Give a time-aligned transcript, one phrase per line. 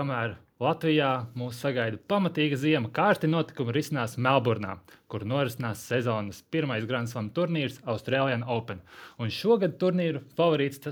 [0.00, 4.74] kamēr Latvijā mūs sagaida pamatīga zima, kārti notikumi risinās Melburnā,
[5.08, 8.82] kur norisinās sezonas pirmais Grand Slam turnīrs Australian Open.
[9.20, 10.20] Un šogad turnīru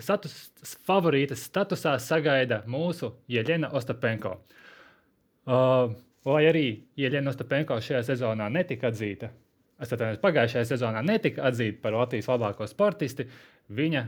[0.01, 0.39] status,
[0.89, 4.39] favorītas statusā sagaida mūsu Jeļena Ostapenko.
[5.49, 5.93] Uh,
[6.29, 6.67] lai arī
[7.01, 9.33] Jeļena Ostapenko šajā sezonā netika atzīta
[9.79, 13.29] es atvainojos, pagājušajā sezonā netika atzīta par Latvijas labāko sportisti.
[13.69, 14.05] Viņa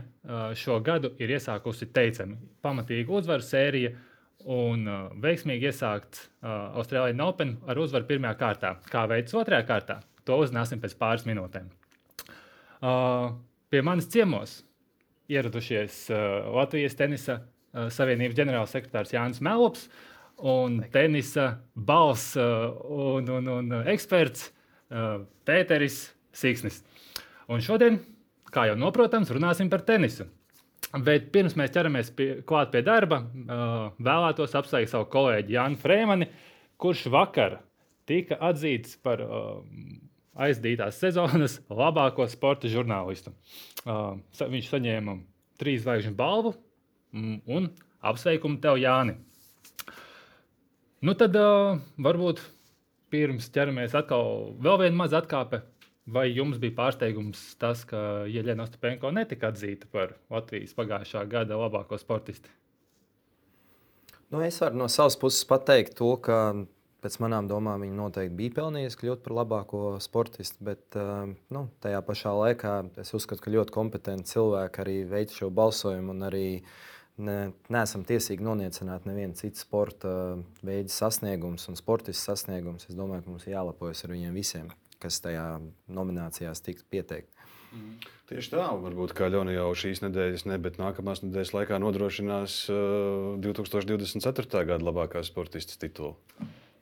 [0.57, 3.91] šo gadu ir iesākusi teicami pamatīgu uzvaru sēriju
[4.45, 4.85] un
[5.21, 8.73] veiksmīgi iesākt Austrālijas Open ar uzvaru pirmajā kārtā.
[8.91, 11.69] Kā veids otrajā kārtā, to uzzināsim pēc pāris minūtēm.
[13.71, 14.61] Pie manis ciemos
[15.31, 16.07] ieradušies
[16.51, 17.39] Latvijas tenisa
[17.71, 19.85] savienības ģenerālsekretārs Jānis Melops
[20.41, 26.81] un tenisa balss un, un, un eksperts uh, Pēteris Siksnis.
[27.51, 27.99] Un šodien,
[28.51, 30.27] kā jau noprotams, runāsim par tenisu.
[30.91, 33.21] Bet pirms mēs ķeramies pie, klāt pie darba,
[34.03, 36.27] vēlētos apsveikt savu kolēģi Jānu Frēmani,
[36.81, 37.61] kurš vakar
[38.09, 39.23] tika atzīts par
[40.35, 43.31] aizdītās sezonas labāko sporta žurnālistu.
[43.85, 45.15] Viņš saņēma
[45.61, 46.55] trīs zvaigžņu balvu
[47.15, 47.71] un
[48.03, 49.15] apsveikumu tev, Jāni.
[51.01, 51.35] Nu tad
[52.01, 52.43] varbūt
[53.11, 55.63] pirms ķeramies atkal vēl viena maza atkāpe.
[56.09, 61.99] Vai jums bija pārsteigums tas, ka Jeļena Ostapenko netika atzīta par Latvijas pagājušā gada labāko
[62.01, 62.49] sportisti?
[64.31, 66.37] Nu, es varu no savas puses pateikt to, ka
[67.03, 72.01] pēc manām domām viņa noteikti bija pelnījusi kļūt par labāko sportistu, bet uh, nu, tajā
[72.07, 76.45] pašā laikā es uzskatu, ka ļoti kompetenti cilvēki arī veic šo balsojumu un arī
[77.21, 77.37] ne,
[77.73, 80.13] neesam tiesīgi noniecināt nevienu citu sporta
[80.65, 82.87] veidu sasniegumus un sportistu sasniegumus.
[82.89, 85.45] Es domāju, ka mums jālepojas ar viņiem visiem, kas tajā
[85.91, 87.49] nominācijās tiks pieteikti.
[87.71, 87.95] Mm.
[88.31, 93.33] Tieši tā, varbūt kā Ļona jau šīs nedēļas, ne, bet nākamās nedēļas laikā nodrošinās uh,
[93.43, 94.63] 2024.
[94.69, 96.15] gada labākā sportistas titulu.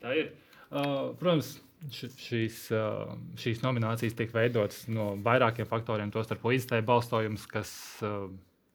[0.03, 0.31] Tā ir.
[0.69, 1.55] Uh, protams,
[1.93, 7.71] šīs, uh, šīs nominācijas tiek veidotas no vairākiem faktoriem, tostarp līdzstājai balsojums, kas
[8.05, 8.27] uh,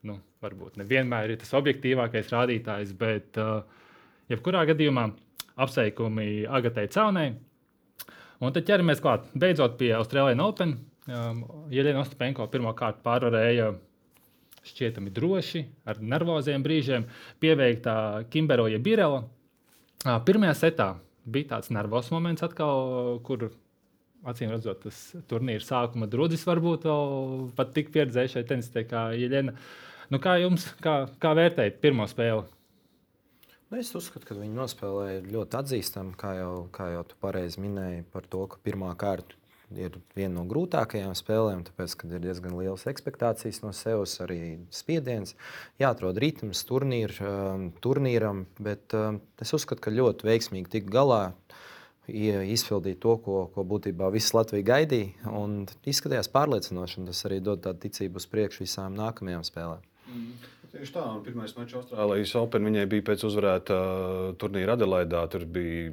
[0.08, 3.62] nu, varbūt nevienmēr ir tas objektīvākais rādītājs, bet uh,
[4.32, 5.08] jebkurā gadījumā
[5.62, 7.28] apsveikumi Agatei Caunai.
[8.44, 9.26] Un tad ķeramies klāt.
[9.38, 10.76] Beidzot pie Austrālijas Open.
[11.04, 13.72] Um, Jeļena Ostapenko pirmā kārta pārvarēja
[14.64, 17.04] šķietami droši, ar nervoziem brīžiem,
[17.42, 17.96] pieveiktā
[18.32, 19.24] Kimberoja Birela.
[20.04, 20.88] Uh, pirmajā setā
[21.24, 23.50] bija tāds nervos moments, atkal, kur
[24.24, 29.10] acīm redzot, tas turnīra sākuma drudzis varbūt vēl pat tik pieredzējušai tenisistē kā.
[29.12, 29.58] Uh,
[30.12, 32.44] Nu, kā jums, kā, kā vērtējat pirmo spēli?
[33.74, 38.04] Nu, es uzskatu, ka viņi nospēlēja ļoti atzīstami, kā jau, kā jau tu pareizi minēji,
[38.12, 39.34] par to, ka pirmā kārta
[39.74, 44.38] ir viena no grūtākajām spēlēm, tāpēc, ka ir diezgan liels expectācijas no sevis, arī
[44.70, 45.34] spiediens.
[45.82, 51.24] Jāatrod ritms turnīr, um, turnīram, bet um, es uzskatu, ka ļoti veiksmīgi tik galā.
[52.06, 55.34] Izpildīt to, ko, ko būtībā viss Latvija gaidīja.
[55.82, 59.82] Izskatījās pārliecinoši, un tas arī dod tādu ticību uz priekšu visām nākamajām spēlēm.
[60.74, 65.22] Tieši tā, un pirmais mačs Austrālijas Open viņai bija pēc uzvarēta uh, turnīra Adelaidā.
[65.30, 65.92] Tur bija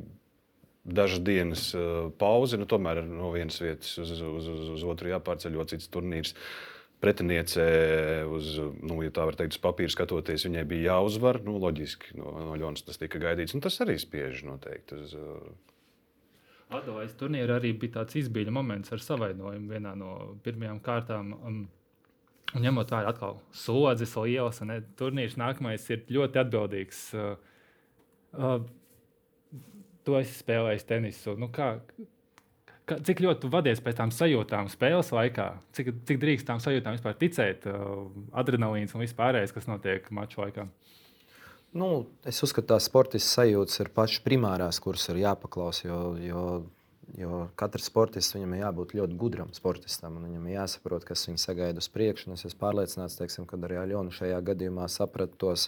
[0.81, 5.58] dažas dienas uh, pauze, nu, tomēr no vienas vietas uz, uz, uz, uz otru jāpārceļ,
[5.59, 6.34] jo cits turnīrs.
[7.02, 7.64] Pretiniece,
[8.30, 11.40] uz, nu, ja tā var teikt, uz papīra skatoties, viņai bija jāuzvar.
[11.46, 13.56] Nu, loģiski, no, no Ļonas tas tika gaidīts.
[13.58, 14.98] Un tas arī spiež noteikti.
[15.02, 16.75] Uz, uh...
[16.78, 20.12] Adelaide turnīrā arī bija tāds izbīļa moments ar savainojumu vienā no
[20.46, 21.34] pirmajām kārtām.
[21.42, 21.63] Um,
[22.51, 27.03] Un ņemot vērā atkal slodzes lielas, un turnīrs nākamais ir ļoti atbildīgs.
[27.16, 27.35] Uh,
[28.35, 28.57] uh,
[30.03, 31.38] tu esi spēlējis tenisu.
[31.39, 31.78] Nu, kā,
[32.89, 35.47] kā, cik ļoti tu vadies pēc tam sajūtām spēles laikā?
[35.78, 37.69] Cik, cik drīkst tam sajūtām vispār ticēt?
[37.72, 38.09] Uh,
[38.44, 40.68] adrenalīns un vispārējais, kas notiek maču laikā.
[41.72, 41.91] Nu,
[42.28, 45.86] es uzskatu, ka tās sportiskās sajūtas ir pašas primārās, kuras ir jāpaklaus.
[45.86, 46.45] Jo, jo
[47.19, 51.42] Jo katrs sportists viņam ir jābūt ļoti gudram sportistam, un viņam ir jāsaprot, kas viņu
[51.44, 52.31] sagaida uz priekšu.
[52.38, 55.68] Es esmu pārliecināts, teiksim, ka arī Aļona šajā gadījumā saprata tos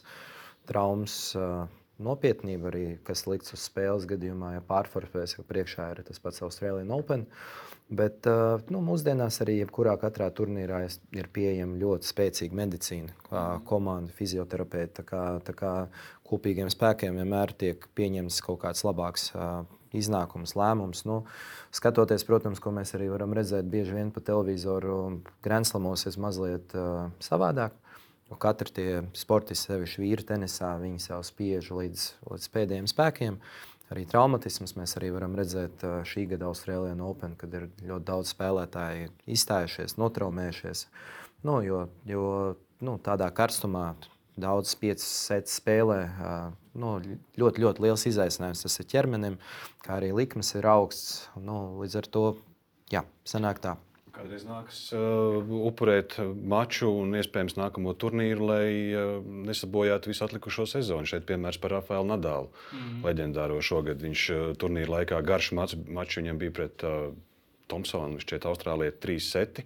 [0.69, 1.65] traumas uh,
[2.03, 6.95] nopietnību, arī, kas likts uz spēles gadījumā, ja pārforfēs, ka priekšā ir tas pats Austrālijas
[6.95, 7.27] Open.
[7.93, 8.25] Bet
[8.71, 10.79] nu, mūsdienās arī jebkurā katrā turnīrā
[11.13, 14.95] ir pieejama ļoti spēcīga medicīna, kā komanda, fizioterapeiti.
[15.01, 15.73] Tā kā, tā kā
[16.25, 19.29] kopīgiem spēkiem vienmēr tiek pieņemts kaut kāds labāks
[19.97, 21.03] iznākums, lēmums.
[21.09, 21.21] Nu,
[21.75, 27.09] skatoties, protams, ko mēs arī varam redzēt bieži vien pa televizoru, Grandslamos ir mazliet uh,
[27.23, 27.77] savādāk.
[28.41, 33.37] Katra tie sportisti, sevišķi vīri tenisā, viņi sev spiež līdz, līdz pēdējiem spēkiem.
[33.93, 38.33] Arī traumatisms mēs arī varam redzēt uh, šī gada Austrālijā Open, kad ir ļoti daudz
[38.33, 40.87] spēlētāji izstājušies, notraumējušies.
[41.45, 42.25] Nu, jo jo
[42.83, 43.93] nu, tādā karstumā
[44.39, 46.01] daudz piecas sets spēlē.
[46.73, 46.97] Nu,
[47.37, 49.39] ļoti, ļoti liels izaicinājums tas ir ķermenim,
[49.85, 51.27] kā arī likmes ir augsts.
[51.37, 52.27] Nu, līdz ar to,
[52.93, 53.77] jā, sanāk tā.
[54.13, 59.15] Kādreiz nākas uh, upurēt maču un iespējams nākamo turnīru, lai uh,
[59.49, 61.09] nesabojātu visu atlikušo sezonu.
[61.09, 62.99] Šeit piemērs par Rafaelu Nadālu, mm.
[63.07, 64.05] leģendāro šogad.
[64.05, 67.09] Viņš uh, turnīra laikā garš mačs, mačs viņam bija pret uh,
[67.73, 69.65] Thompsonu, šķiet Austrālijā 3 seti.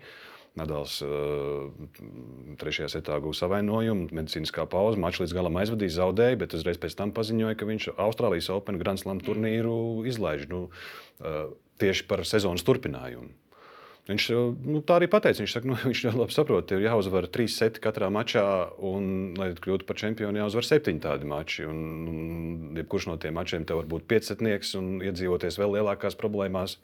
[0.57, 1.69] Nadals uh,
[2.59, 7.13] trešajā setā guva savainojumu, medicīniskā pauze, mačs līdz galam aizvadīja, zaudēja, bet uzreiz pēc tam
[7.15, 9.77] paziņoja, ka viņš Austrālijas Open Grand Slam turnīru
[10.09, 10.67] izlaiž nu,
[11.21, 11.43] uh,
[11.81, 13.29] tieši par sezonas turpinājumu.
[14.07, 14.25] Viņš
[14.63, 15.41] nu, tā arī pateica.
[15.43, 18.45] Viņš, saka, nu, viņš labi saprot, ka ir jāuzvar trīs seti katrā mačā,
[18.87, 21.67] un, lai kļūtu par čempionu, jāuzvar septiņi tādi mači.
[21.67, 26.79] Un, un jebkurš no tiem mačiem te var būt piecsetnieks un iedzīvoties vēl lielākās problēmās.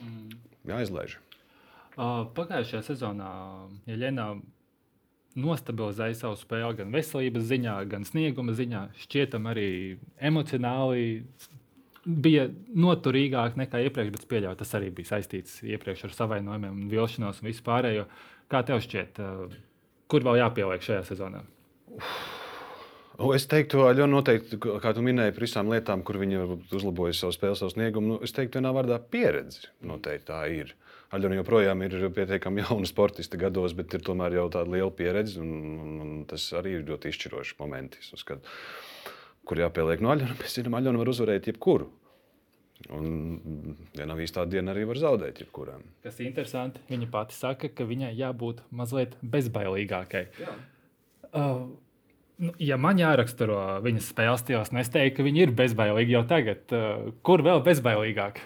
[0.00, 0.40] Mm.
[0.72, 1.18] Jāizlaiž.
[1.94, 3.30] Pagājušajā sezonā
[3.86, 4.28] Jeļena
[5.38, 8.86] nostabilizēja savu spēli gan veselības ziņā, gan snieguma ziņā.
[9.04, 9.68] Šķietam arī
[10.22, 11.22] emocionāli
[12.04, 12.46] bija
[12.76, 18.06] noturīgāk nekā iepriekš, bet pieļauju, tas arī bija saistīts iepriekš ar savainojumiem, vilšanos un vispārējo.
[18.52, 19.54] Kā tev šķiet, uh,
[20.12, 21.42] kur vēl jāpieliek šajā sezonā?
[23.34, 26.40] Es teiktu, ka noteikti, kā tu minēji, par visām lietām, kur viņi
[26.74, 29.70] uzlaboja savu spēli, savu sniegumu, nu, es teiktu, vienā vārdā pieredze.
[29.86, 30.74] Noteikti tā ir.
[31.14, 35.78] Aļona joprojām ir pietiekami jauna sportista gados, bet ir tomēr jau tāda liela pieredze, un,
[35.78, 38.14] un, un tas arī ir ļoti izšķirošs moments
[39.44, 40.38] kur jāpieliek no aļona.
[40.40, 41.90] Mēs zinām, aļona var uzvarēt jebkuru.
[42.92, 45.84] Un vienā īstā dienā arī var zaudēt jebkuram.
[46.04, 50.24] Kas ir interesanti, viņa pati saka, ka viņai jābūt mazliet bezbailīgākai.
[50.42, 50.56] Jā.
[51.30, 51.62] Uh,
[52.42, 56.66] nu, ja man jāraksturo viņas spēles stils, es teiktu, ka viņa ir bezbailīga jau tagad.
[56.74, 58.42] Uh, kur vēl bezbailīgāk?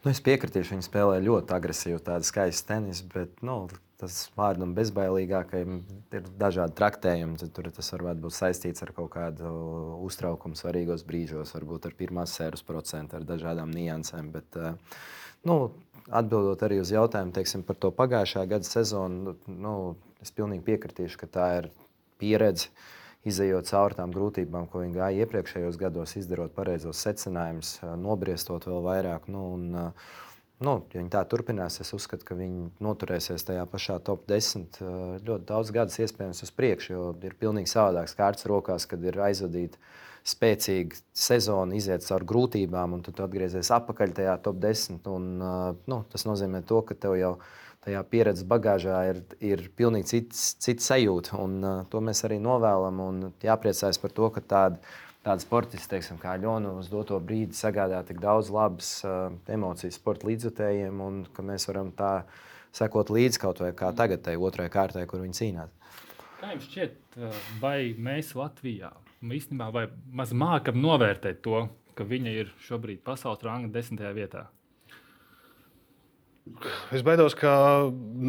[0.00, 3.66] Nu, es piekritīšu, viņa spēlē ļoti agresīvu, tādu skaistu tenisu, bet nu,
[4.00, 5.74] tas vārdam bezbailīgākajam
[6.16, 7.50] ir dažādi traktējumi.
[7.52, 9.50] Tur tas var būt saistīts ar kaut kādu
[10.06, 14.30] uztraukumu svarīgos brīžos, varbūt ar pirmās sērijas procentu, ar dažādām niansēm.
[14.32, 15.04] Bet, eh,
[15.44, 15.58] nu,
[16.08, 19.74] atbildot arī uz jautājumu teiksim, par to pagājušā gada sezonu, nu,
[20.24, 21.70] es pilnīgi piekritīšu, ka tā ir
[22.16, 22.72] pieredze.
[23.28, 29.26] Izejot cauri tām grūtībām, ko viņi gāja iepriekšējos gados, izdarot pareizos secinājumus, nobriestot vēl vairāk.
[29.28, 30.14] Nu, un, uh,
[30.64, 34.80] nu, ja viņi tā turpinās, es uzskatu, ka viņi noturēsies tajā pašā top 10
[35.26, 36.94] ļoti daudz gadus, iespējams, uz priekšu.
[36.94, 39.76] Jo ir pilnīgi savādāks kārtas rokās, kad ir aizvadīta
[40.26, 45.00] spēcīga sezona, iziet cauri grūtībām, un tad atgriezies atpakaļ tajā top 10.
[45.12, 45.30] Un,
[45.88, 47.34] nu, tas nozīmē, to, ka tev jau
[47.84, 51.36] tajā pieredzes bagāžā ir, ir pilnīgi cits, cits sajūta.
[51.40, 53.00] Un, uh, to mēs arī novēlam.
[53.04, 58.00] Un jāpriecājas par to, ka tāda tāda sportista, teiksim, kā Ļona, uz doto brīdi sagādā
[58.08, 62.22] tik daudz labas uh, emocijas sporta līdzjutējiem, un ka mēs varam tā
[62.72, 65.74] sekot līdzi kaut vai kā tagad, tai otrajai kārtai, kur viņi cīnās.
[66.40, 67.18] Kā jums šķiet,
[67.60, 69.84] vai mēs Latvijā īstenībā
[70.16, 71.66] maz mākam novērtēt to,
[71.98, 74.46] ka viņa ir šobrīd pasaules ranga desmitajā vietā?
[76.94, 77.52] Es baidos, ka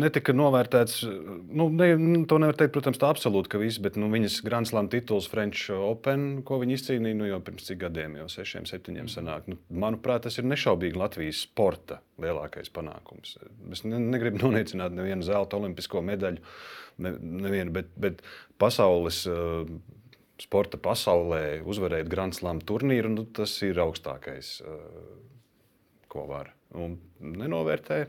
[0.02, 1.00] netika novērtēts.
[1.58, 1.88] Nu, ne,
[2.30, 5.72] to nevar teikt, protams, tā absolūti, ka viss, bet nu, viņas Grand Slam tituls French
[5.74, 9.48] Open, ko viņi izcīnīja nu, jau pirms cik gadiem, jau sešiem, septiņiem sanāk.
[9.52, 13.38] Nu, manuprāt, tas ir nešaubīgi Latvijas sporta lielākais panākums.
[13.74, 16.44] Es ne, negribu noniecināt nevienu zelta olimpisko medaļu,
[17.02, 17.16] ne,
[17.48, 18.24] nevienu, bet, bet
[18.62, 19.26] pasaules.
[19.30, 19.66] Uh,
[20.42, 25.12] Sporta pasaulē uzvarēt Grand Slam turnīru, nu, tas ir augstākais, uh,
[26.10, 28.02] ko var un nenovērtē.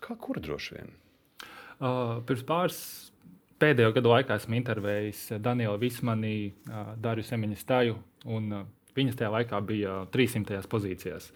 [0.00, 0.92] Kā kur droši vien?
[1.80, 2.80] Uh, pirms pāris
[3.60, 7.96] pēdējo gadu laikā esmu intervējis Danielu Vismani, uh, Dāriju Semiņu Stāju,
[8.28, 8.66] un uh,
[8.96, 10.60] viņas tajā laikā bija 300.
[10.72, 11.30] pozīcijās,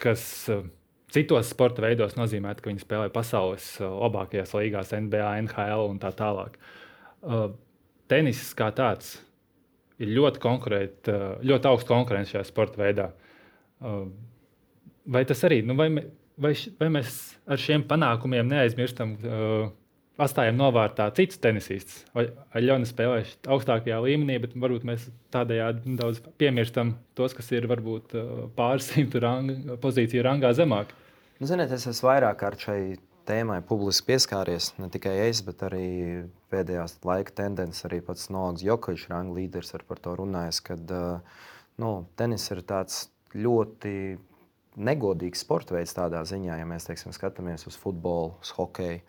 [0.00, 0.62] kas uh,
[1.14, 6.12] citos sporta veidos nozīmē, ka viņi spēlē pasaules uh, labākajās līgās, NBA, NHL un tā
[6.18, 6.58] tālāk.
[7.20, 7.50] Uh,
[8.10, 9.18] tenis kā tāds
[10.00, 10.40] ir ļoti,
[11.44, 13.10] ļoti augsts konkurence šajā sporta veidā
[15.06, 15.88] vai tas arī, nu, vai,
[16.40, 17.18] vai, vai mēs
[17.50, 19.68] ar šiem panākumiem neaizmirstam, uh,
[20.20, 22.04] atstājam novārtā citus tenisistus?
[22.16, 28.16] Vai Aļona spēlē augstākajā līmenī, bet varbūt mēs tādējādi nedaudz piemirstam tos, kas ir varbūt
[28.18, 30.92] uh, pāris simtu ranga, pozīciju rangā zemāk?
[31.40, 32.80] Nu, ziniet, es esmu vairāk kārt šai
[33.28, 34.72] tēmai publiski pieskāries.
[34.80, 35.86] Ne tikai es, bet arī
[36.52, 41.46] pēdējās laika tendences, arī pats Novaks Jokovičs, ranga līderis, ar par to runājis, ka uh,
[41.80, 43.94] nu, tenis ir tāds ļoti
[44.76, 49.00] negodīgs sporta veids tādā ziņā, ja mēs teiksim, skatāmies uz futbolu, uz hokeju,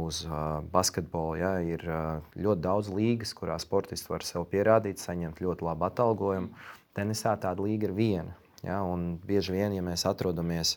[0.00, 1.38] uz uh, basketbolu.
[1.40, 6.54] Ja, ir uh, ļoti daudz līgas, kurā sportisti var sev pierādīt, saņemt ļoti labu atalgojumu.
[6.94, 8.36] Tenisā tāda līga ir viena.
[8.66, 8.82] Ja,
[9.26, 10.76] bieži vien, ja mēs atrodamies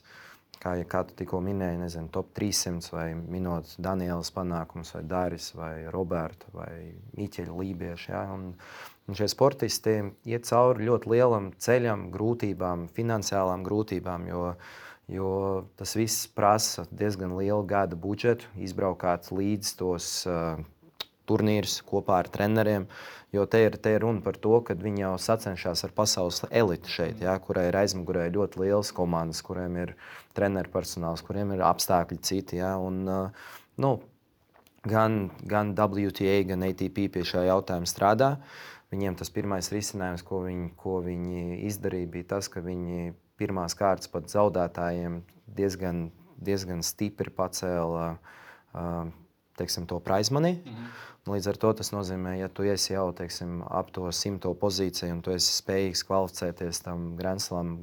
[0.64, 5.74] kā, kā tu tikko minēji, nezinu, top 300 vai minot Danielas panākumus, vai Dāris, vai
[5.92, 8.14] Roberta, vai Miķeļa Lībieša.
[8.14, 8.24] Ja?
[8.36, 8.54] Un,
[9.08, 9.98] un šie sportisti
[10.30, 14.44] iet cauri ļoti lielam ceļam, grūtībām, finansiālām grūtībām, jo,
[15.12, 15.32] jo
[15.80, 20.62] tas viss prasa diezgan lielu gada budžetu, izbraukāt līdz tos uh,
[21.30, 22.88] turnīrus kopā ar treneriem.
[23.34, 26.92] Jo te ir, te ir runa par to, ka viņi jau sacenšas ar pasaules elitu
[26.94, 29.96] šeit, ja, kurai ir aizmugurē ļoti liels komandas, kuriem ir
[30.38, 32.62] treneru personāls, kuriem ir apstākļi citi.
[32.62, 33.96] Ja, un, uh, nu,
[34.86, 38.36] gan, gan WTA, gan ATP pie šā jautājuma strādā.
[38.94, 44.12] Viņiem tas pirmais risinājums, ko viņi, ko viņi izdarīja, bija tas, ka viņi pirmās kārtas
[44.12, 45.22] pat zaudētājiem
[45.58, 46.06] diezgan,
[46.38, 48.14] diezgan stipri pacēla
[49.58, 50.54] teiksim, to praizmani.
[50.54, 51.34] Mm -hmm.
[51.34, 55.22] Līdz ar to tas nozīmē, ja tu esi jau teiksim, ap to simto pozīciju un
[55.22, 57.78] tu esi spējīgs kvalificēties tam Grandslam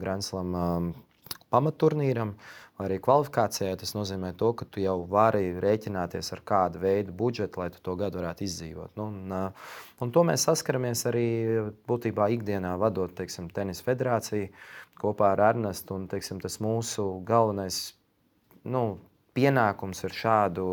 [1.52, 2.33] pamatturnīram,
[2.78, 7.61] vai arī kvalifikācijai, tas nozīmē, to, ka tu jau vari rēķināties ar kādu veidu budžetu,
[7.62, 8.95] lai tu to gadu varētu izdzīvot.
[9.00, 9.37] Nu, un,
[10.00, 11.28] un to mēs saskaramies arī
[11.90, 14.49] būtībā ikdienā, vadot teiksim, tenisa federāciju
[15.00, 15.99] kopā ar Ernestu.
[15.99, 17.83] Un, teiksim, tas mūsu galvenais
[18.64, 18.85] nu,
[19.37, 20.67] pienākums ir šādu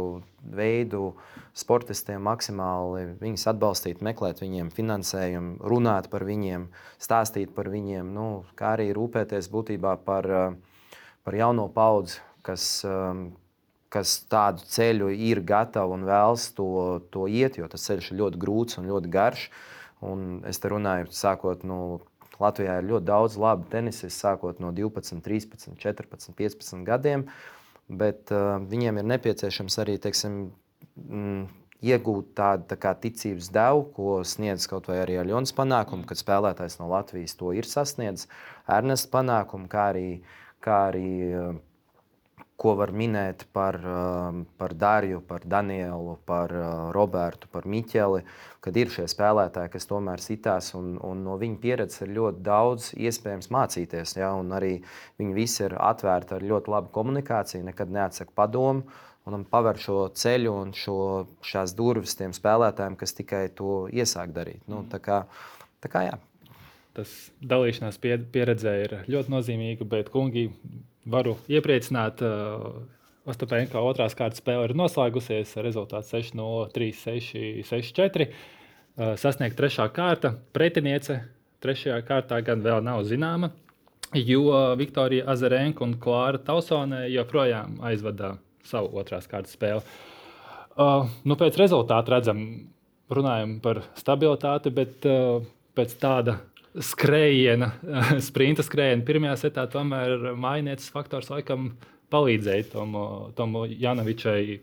[0.58, 1.12] veidu
[1.58, 6.68] sportistiem maksimāli viņus atbalstīt, meklēt viņiem finansējumu, runāt par viņiem,
[7.02, 8.28] stāstīt par viņiem, nu,
[8.60, 10.30] kā arī rūpēties būtībā par,
[11.26, 12.68] par jauno paudzi, kas,
[13.94, 16.70] kas tādu ceļu ir gatava un vēlas to,
[17.14, 19.50] to iet, jo tas ceļš ir ļoti grūts un ļoti garš.
[20.06, 22.06] Un es te runāju, sākot no nu,
[22.38, 27.24] Latvijā ir ļoti daudz labu tenisistu, sākot no 12, 13, 14, 15 gadiem.
[27.26, 27.57] Uh,
[27.88, 30.40] bet uh, viņiem ir nepieciešams arī teiksim,
[30.98, 31.46] mm,
[31.88, 36.80] iegūt tādu tā kā, ticības devu, ko sniedz kaut vai arī Aļonas panākumu, kad spēlētājs
[36.82, 38.30] no Latvijas to ir sasniedzis,
[38.68, 40.10] Ernesta panākumu, kā arī,
[40.64, 41.54] kā arī uh,
[42.58, 48.24] ko var minēt par, um, par Dāriju, par Danielu, par uh, Robertu, par Miķeli,
[48.66, 52.90] kad ir šie spēlētāji, kas tomēr sitās, un, un no viņu pieredzes ir ļoti daudz
[52.98, 54.16] iespējams mācīties.
[54.18, 54.32] Ja?
[54.58, 54.80] Arī
[55.22, 58.88] viņi visi ir atvērti ar ļoti labu komunikāciju, nekad neatsaka padomu.
[59.28, 61.00] Un paver šo ceļu un šo,
[61.44, 64.62] šās durvis tiem spēlētājiem, kas tikai to iesāk darīt.
[64.72, 65.26] Nu, tā kā,
[65.84, 66.16] tā kā, jā.
[66.96, 67.12] Tas
[67.44, 70.48] dalīšanās pieredzē ir ļoti nozīmīga, bet kungi
[71.12, 72.24] varu iepriecināt.
[72.24, 72.86] Uh,
[73.28, 78.28] Ostapenko otrās kārtas spēle ir noslēgusies ar rezultātu 6-0, 3-6, 6-4.
[78.28, 80.32] Uh, sasniegt trešā kārta.
[80.56, 81.20] Pretiniece
[81.64, 83.52] trešajā kārtā gan vēl nav zināma,
[84.16, 84.46] jo
[84.80, 88.38] Viktorija Azarenka un Klāra Tausone joprojām aizvada
[88.68, 89.84] savu otrās kārtas spēli.
[90.78, 92.42] Uh, nu, pēc rezultātu redzam,
[93.12, 95.42] runājam par stabilitāti, bet uh,
[95.76, 96.38] pēc tāda
[96.76, 97.72] skrējiena,
[98.30, 101.72] sprinta skrējiena pirmajā setā, tomēr mainieces faktors laikam
[102.14, 103.04] palīdzēja Tomu,
[103.36, 104.62] tomu Janovičai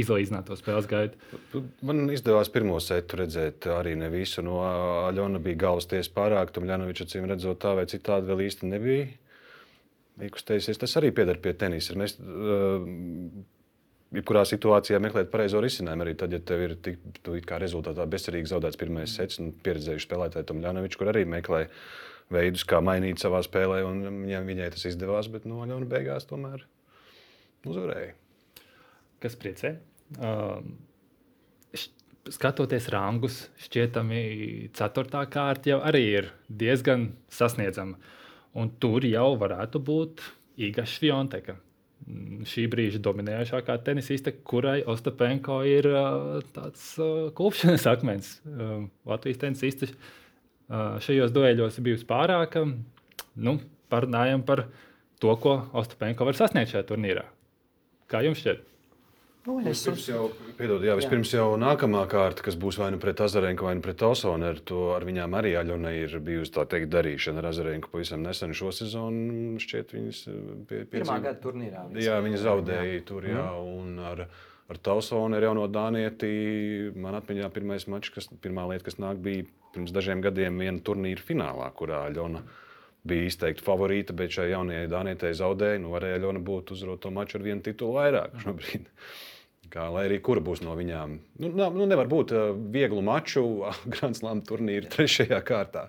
[0.00, 1.62] izlīdzināt to spēles gaitu.
[1.86, 4.42] Man izdevās pirmo setu redzēt, arī ne visu.
[4.46, 4.60] No
[5.08, 9.08] Aļona bija galvas tiesa pārāk, tam Janoviča acīm redzot tā vai citādi vēl īsti nebija.
[10.26, 11.96] Ikustējusies, tas arī pieder pie tenisa.
[11.98, 12.84] Mēs, uh,
[14.14, 16.04] jebkurā situācijā meklēt pareizo risinājumu.
[16.04, 17.00] Arī tad, ja tev ir tik,
[17.62, 21.66] rezultātā bezcerīgi zaudēts pirmais sets, un pieredzējuši spēlētāji Tom Ļanovičs, kur arī meklē
[22.34, 26.66] veidus, kā mainīt savā spēlē, un viņai, viņai tas izdevās, bet no Ļona beigās tomēr
[27.66, 28.14] uzvarēja.
[29.20, 29.74] Kas priecē?
[30.18, 30.74] Um,
[32.30, 34.22] skatoties rangus, šķietami
[34.76, 37.98] ceturtā kārta jau arī ir diezgan sasniedzama.
[38.58, 40.22] Un tur jau varētu būt
[40.60, 41.69] Iga Švionteka, Mm,
[42.48, 48.32] šī brīža dominējošākā tenisiste, kurai Ostapenko ir uh, tāds uh, klupšanas akmens.
[48.44, 52.64] Uh, Latvijas tenisiste uh, šajos dueļos ir bijusi pārāka.
[53.36, 53.58] Nu,
[53.92, 54.66] parunājam par
[55.22, 57.26] to, ko Ostapenko var sasniegt šajā turnīrā.
[58.10, 58.69] Kā jums šķiet?
[59.46, 60.26] Nu, vispirms jau,
[60.58, 64.02] piedod, jā, vispirms jau nākamā kārta, kas būs vai nu pret Azarenku, vai nu pret
[64.04, 64.50] Osonu.
[64.50, 68.52] Ar, to, ar viņām arī Aļona ir bijusi tā teikt darīšana ar Azarenku pavisam nesen
[68.56, 69.56] šo sezonu.
[69.64, 71.86] Šķiet, viņas eh, pie, pie Pirmā gada turnīrā.
[72.04, 73.02] Jā, viņa zaudēja jā.
[73.08, 73.80] tur, jā, mm.
[73.80, 74.26] un ar,
[74.68, 76.34] ar Tausonu ir jau no Dānieti.
[77.00, 81.24] Man atmiņā pirmais mačs, kas, pirmā lieta, kas nāk, bija pirms dažiem gadiem viena turnīra
[81.24, 82.44] finālā, kurā Aļona
[83.08, 85.80] bija izteikti favorīta, bet šai jaunajai Dānijai zaudēja.
[85.82, 88.86] Nu, varēja Aļona būt uzvarot to maču ar vienu titulu vairāk šobrīd.
[88.86, 89.18] Mm.
[89.70, 91.12] Kā, lai arī kura būs no viņām.
[91.44, 93.44] Nu, nu, nevar būt uh, vieglu maču
[93.92, 95.86] Grand Slam turnīra trešajā kārtā.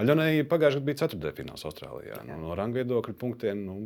[0.00, 2.22] Aļonai pagājušajā gadā bija ceturtdaļfināls Austrālijā.
[2.26, 3.76] Nu, no ranga viedokļa punktiem nu,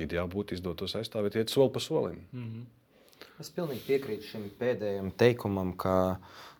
[0.00, 2.22] ideāli būtu izdotos aizstāvēt, iet soli pa solim.
[2.32, 2.70] Mm -hmm.
[3.42, 5.94] Es pilnīgi piekrītu šim pēdējam teikumam, ka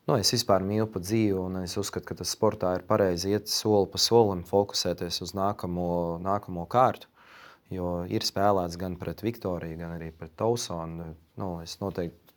[0.09, 3.51] nu, es vispār mīlu pa dzīvi, un es uzskatu, ka tas sportā ir pareizi iet
[3.51, 7.09] soli pa solim, fokusēties uz nākamo, nākamo kārtu.
[7.73, 11.15] jo ir spēlēts gan pret Viktoriju, gan arī pret Tausonu.
[11.41, 12.35] Nu, es noteikti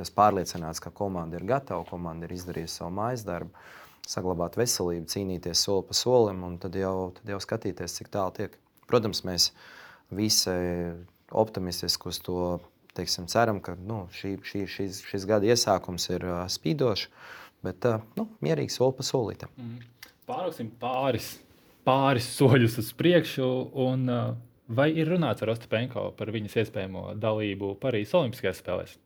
[0.00, 3.52] esmu pārliecināts, ka komanda ir gatava, komanda ir izdarījusi savu mājas darbu,
[4.08, 8.56] saglabāt veselību, cīnīties soli pa solim un tad jau, tad jau skatīties, cik tālu tiek.
[8.90, 9.50] Protams, mēs
[10.10, 10.56] visi
[11.30, 12.40] optimistiski uz to
[12.96, 17.08] teiksim, ceram, ka nu, šī, šī, šis, šis gada iesākums ir uh, spīdošs,
[17.66, 19.52] bet uh, nu, mierīgi soli pa solītam.
[19.60, 20.08] Mm.
[20.30, 21.34] Pārauksim pāris,
[21.86, 23.50] pāris soļus uz priekšu.
[23.82, 24.32] Un, uh,
[24.70, 28.98] vai ir runāts ar Ostapenko par viņas iespējamo dalību Parīzes Olimpiskajās spēlēs?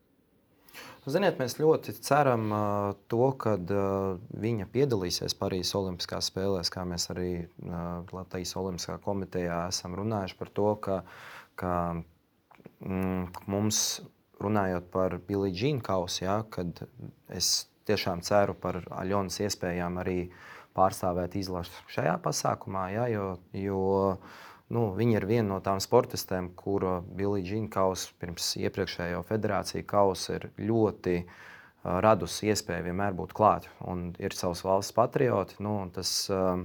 [1.05, 7.05] Ziniet, mēs ļoti ceram uh, to, ka uh, viņa piedalīsies Parīzes Olimpiskās spēlēs, kā mēs
[7.13, 10.97] arī uh, Latvijas Olimpiskā komitejā esam runājuši par to, ka,
[11.61, 11.75] ka
[12.81, 13.79] mums
[14.41, 16.81] runājot par Billy Jean kausu, ja, kad
[17.31, 20.19] es tiešām ceru par Aļonas iespējām arī
[20.75, 23.81] pārstāvēt izlasu šajā pasākumā, ja, jo, jo
[24.73, 30.39] nu, viņa ir viena no tām sportistēm, kura Billy Jean kausa pirms iepriekšējo federāciju kausa
[30.39, 31.37] ir ļoti uh,
[31.85, 35.59] radusi iespēju vienmēr būt klāt un ir savs valsts patrioti.
[35.63, 36.57] Nu, tas, uh,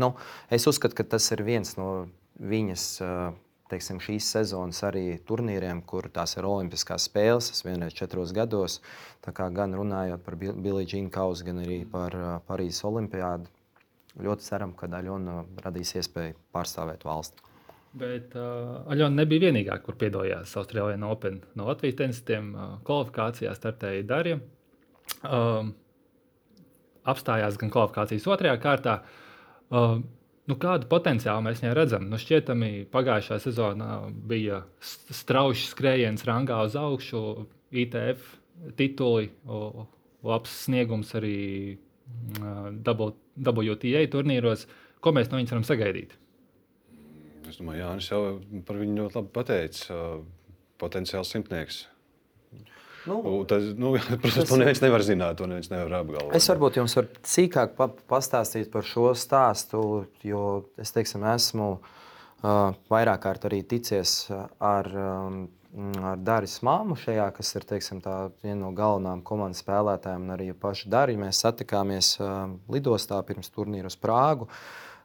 [0.00, 0.12] nu,
[0.50, 1.92] es uzskatu, ka tas ir viens no
[2.40, 3.26] viņas uh,
[3.72, 8.78] teiksim, šīs sezonas arī turnīriem, kur tās ir Olimpiskās spēles, vienreiz četros gados.
[9.24, 12.16] Gan runājot par Billy Jean kausu, gan arī par
[12.48, 13.50] Parīzes Olimpiādu.
[14.22, 17.48] Ļoti ceram, ka Aļona radīs iespēju pārstāvēt valsti.
[17.96, 21.42] Bet uh, Aļona nebija vienīgā, kur piedalījās Austrālijā Open.
[21.56, 24.38] No Latvijas tenisistiem uh, kvalifikācijā startēja Darija.
[25.28, 25.74] Um,
[27.08, 28.96] apstājās gan kvalifikācijas otrajā kārtā.
[29.72, 30.00] Uh,
[30.50, 32.08] Nu, kādu potenciālu mēs viņai redzam?
[32.10, 38.24] Nu, šķietami pagājušā sezonā bija strauji skrējiens rangā uz augšu, ITF
[38.78, 39.30] tituli,
[40.26, 41.78] labs sniegums arī
[42.42, 44.66] WTA turnīros.
[45.02, 46.18] Ko mēs no viņas varam sagaidīt?
[47.48, 48.20] Es domāju, Jānis jau
[48.66, 49.96] par viņu ļoti labi pateica.
[50.82, 51.84] Potenciāls simtnieks.
[53.06, 56.34] Nu, tas, nu, protams, tas, to neviens nevar zināt, to neviens nevar apgalvot.
[56.38, 59.82] Es varbūt jums varu sīkāk pa pastāstīt par šo stāstu,
[60.26, 60.44] jo
[60.80, 65.42] es teiksim, esmu uh, vairāk kārt arī ticies ar, um,
[66.12, 70.50] ar Dāris Māmu šajā, kas ir teiksim, tā, viena no galvenajām komandas spēlētājiem, un arī
[70.54, 71.24] paši Dāriju.
[71.24, 74.46] Mēs satikāmies uh, lidostā pirms turnīra uz Prāgu.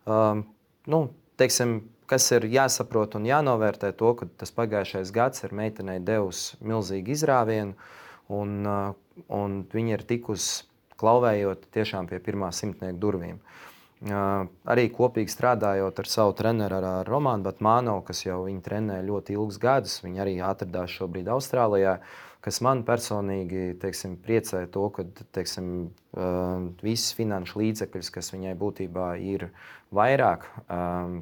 [0.06, 0.46] Um,
[0.86, 1.08] nu,
[1.42, 7.14] teiksim, kas ir jāsaprot un jānovērtē to, ka tas pagājušais gads ir meitenei devis milzīgu
[7.16, 7.76] izrāvienu,
[8.34, 10.66] un, uh, un viņa ir tikusi
[10.98, 13.42] klauvējot tiešām pie pirmā simtnieka durvīm.
[13.98, 19.34] Uh, arī kopīgi strādājot ar savu treneru, ar Romānu Batmānu, kas jau viņu trenē ļoti
[19.34, 20.00] ilgus gadus.
[20.06, 21.98] Viņa arī atradās šobrīd Austrālijā,
[22.46, 25.72] kas man personīgi teiksim, priecē to, ka teiksim,
[26.14, 29.50] uh, visas finanšu līdzekļus, kas viņai būtībā ir
[29.98, 31.18] vairāk, um,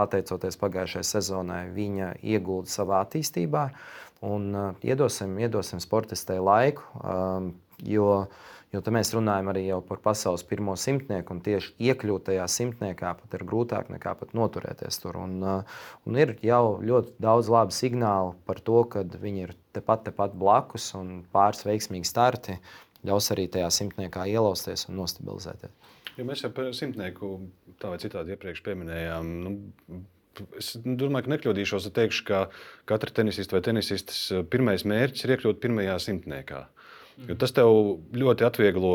[0.00, 3.68] pateicoties pagājušajai sezonai, viņa iegulda savā attīstībā.
[4.26, 7.52] Un, uh, iedosim, iedosim sportistei laiku, um,
[7.88, 8.08] jo,
[8.68, 13.46] jo mēs runājam arī par pasaules pirmo simtnieku, un tieši iekļūt tajā simtniekā pat ir
[13.48, 15.16] grūtāk nekā pat noturēties tur.
[15.22, 20.04] Un, uh, un ir jau ļoti daudz labu signālu par to, ka viņi ir tepat,
[20.10, 22.60] tepat blakus un pāris veiksmīgi starti
[23.08, 25.72] ļaus arī tajā simtniekā ielausties un nostabilizēties.
[26.18, 27.36] Ja mēs jau par simtnieku
[27.80, 29.54] tā vai citādi iepriekš pieminējām, nu,
[30.58, 32.42] es domāju, ka nekļūdīšos, ja teikšu, ka
[32.90, 36.66] katra tenisista vai tenisistas eh, pirmais mērķis ir iekļūt pirmajā simtniekā.
[37.28, 37.68] Jo tas tev
[38.16, 38.92] ļoti atvieglo,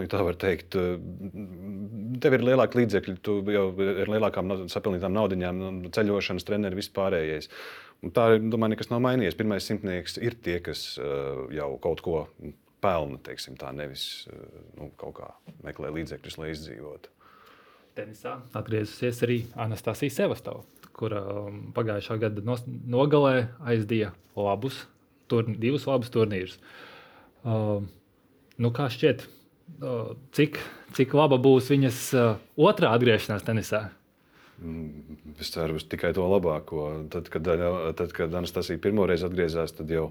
[0.00, 0.94] ja tā var teikt, eh,
[2.24, 7.50] tev ir lielāka līdzekļa, tu jau ar lielākām sapilnītām naudiņām, nu, ceļošanas, treneri, vispārējais.
[8.04, 9.36] Un tā, domāju, nekas nav mainījies.
[9.36, 12.18] Pirmais simtnieks ir tie, kas uh, jau kaut ko
[12.86, 15.30] pelna, teiksim, tā nevis eh, nu, kaut kā
[15.66, 17.12] meklē līdzekļus, lai izdzīvotu.
[17.96, 20.64] Tenisā atgriezusies arī Anastasija Sevastova,
[20.96, 22.58] kura um, pagājušā gada
[22.92, 24.82] nogalē aizdīja labus,
[25.32, 26.58] turni, divus labus turnīrus.
[27.46, 27.80] Uh,
[28.60, 29.24] nu, kā šķiet,
[29.80, 30.60] uh, cik,
[30.98, 32.34] cik laba būs viņas uh,
[32.68, 33.86] otrā atgriešanās tenisā?
[34.60, 36.88] Mm, es ceru uz tikai to labāko.
[37.12, 37.48] Tad, kad,
[37.96, 40.10] tad, kad Anastasija pirmoreiz atgriezās, tad jau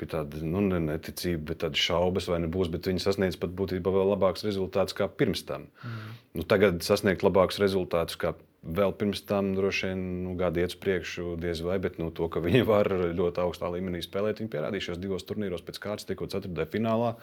[0.00, 2.72] bija tāda nu, ne neticība, bet tāda šaubas, vai nebūs.
[2.74, 5.68] Viņi sasniedz pat būtībā vēl labākus rezultātus kā pirms tam.
[5.82, 6.12] Mm.
[6.36, 8.34] Nu, tagad sasniegt labākus rezultātus kā
[8.66, 11.78] vēl pirms tam, droši vien nu, gadi iet uz priekšu, diez vai.
[11.82, 15.82] Bet nu, to, ka viņi var ļoti augstā līmenī spēlēt, viņi pierādījušies divos turnīros pēc
[15.82, 17.14] kārtas, tikko ceturtajā finālā.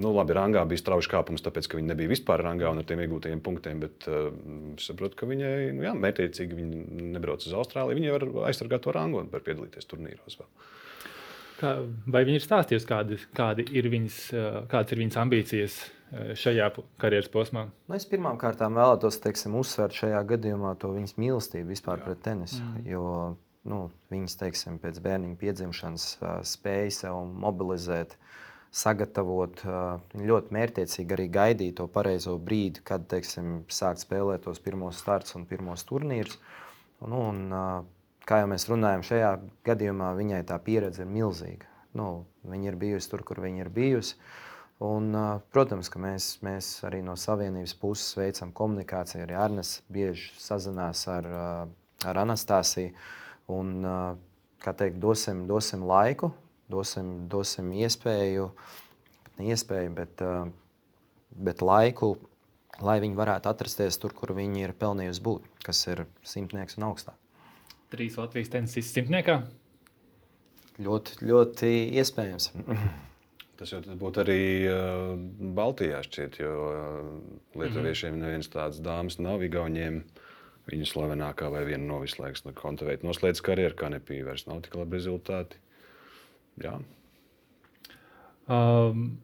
[0.00, 3.02] Nu, labi, rangā bija strauji kāpums, tāpēc, ka viņi nebija vispār rangā un ar tiem
[3.04, 3.82] iegūtajiem punktiem.
[3.82, 4.30] Bet uh,
[4.80, 7.98] saprotu, ka viņai, nu, jā, mētiecīgi viņi nebrauc uz Austrāliju.
[7.98, 10.38] Viņi var aizsargāt to rangu un var piedalīties turnīros.
[10.40, 10.48] Vēl.
[11.60, 11.74] Kā,
[12.08, 14.20] vai viņi ir stāstījuši, kādi, kādi ir viņas,
[14.70, 15.78] kādas ir viņas ambīcijas
[16.40, 16.70] šajā
[17.00, 17.66] karjeras posmā?
[17.86, 22.08] Nu, es pirmām kārtām vēlētos teiksim, uzsvērt šajā gadījumā to viņas mīlestību vispār Jā.
[22.08, 22.62] pret tenisu.
[22.64, 22.86] Mm.
[22.88, 23.04] Jo
[23.70, 23.80] nu,
[24.12, 26.06] viņas teiksim, pēc bērniņa piedzimšanas
[26.48, 28.16] spēja sev mobilizēt,
[28.70, 29.62] sagatavot.
[30.14, 35.46] Ļoti mērķiecīgi arī gaidīja to pareizo brīdi, kad teiksim, sākt spēlēt tos pirmos starts un
[35.50, 36.38] pirmos turnīrus.
[37.00, 37.42] Un, un,
[38.28, 39.32] kā jau mēs runājam, šajā
[39.66, 41.68] gadījumā viņai tā pieredze ir milzīga.
[41.96, 44.16] Nu, viņa ir bijusi tur, kur viņa ir bijusi.
[44.80, 45.12] Un,
[45.52, 49.26] protams, ka mēs, mēs arī no Savienības puses veicam komunikāciju.
[49.26, 51.28] Arī Arnēs bieži sazinās ar,
[52.06, 52.94] ar Anastasiju.
[53.52, 53.74] Un,
[54.62, 56.30] kā teikt, dosim, dosim laiku,
[56.70, 58.48] dosim, dosim iespēju,
[59.40, 60.24] ne iespēju, bet,
[61.50, 62.14] bet laiku,
[62.80, 67.19] lai viņi varētu atrasties tur, kur viņi ir pelnījuši būt, kas ir simtnieks un augstāk.
[67.90, 69.40] Trīs Latvijas tenisists simtniekā.
[70.80, 72.50] Ļoti, ļoti iespējams.
[73.60, 75.10] Tas jau būtu arī uh,
[75.56, 77.08] Baltijā, šķiet, jo uh,
[77.60, 78.24] lietuviešiem mm -hmm.
[78.24, 79.42] nevienas tādas dāmas nav.
[79.44, 80.04] Igauniem
[80.70, 84.78] viņa slavenākā vai viena no vislabākajām no kontaveita noslēdz karjeru, kā nepija vairs nav tik
[84.80, 85.60] labi rezultāti.
[86.64, 86.78] Jā.
[88.48, 89.18] Um,